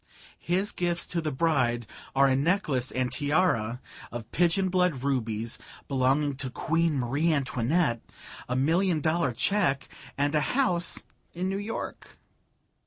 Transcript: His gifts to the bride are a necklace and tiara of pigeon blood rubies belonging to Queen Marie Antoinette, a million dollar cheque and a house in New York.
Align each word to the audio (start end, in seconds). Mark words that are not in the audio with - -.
His 0.39 0.71
gifts 0.71 1.05
to 1.05 1.21
the 1.21 1.31
bride 1.31 1.85
are 2.15 2.27
a 2.27 2.35
necklace 2.35 2.89
and 2.91 3.11
tiara 3.11 3.79
of 4.11 4.31
pigeon 4.31 4.69
blood 4.69 5.03
rubies 5.03 5.59
belonging 5.87 6.37
to 6.37 6.49
Queen 6.49 6.95
Marie 6.97 7.31
Antoinette, 7.31 8.01
a 8.49 8.55
million 8.55 8.99
dollar 8.99 9.31
cheque 9.31 9.87
and 10.17 10.33
a 10.33 10.41
house 10.57 11.03
in 11.35 11.49
New 11.49 11.59
York. 11.59 12.17